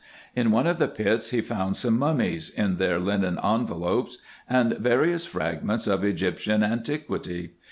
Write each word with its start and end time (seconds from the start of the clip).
In 0.35 0.49
one 0.49 0.65
of 0.65 0.79
the 0.79 0.87
pits 0.87 1.29
he 1.29 1.41
found 1.41 1.77
some 1.77 1.95
mummies, 1.99 2.49
in 2.49 2.77
their 2.77 2.97
linen 2.99 3.37
envelopes, 3.43 4.17
and 4.49 4.75
various 4.79 5.27
fragments 5.27 5.85
of 5.85 6.03
Egyptian 6.03 6.63
antiquity. 6.63 7.51